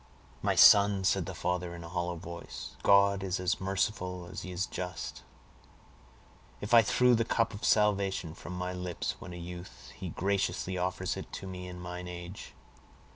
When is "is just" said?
4.51-5.21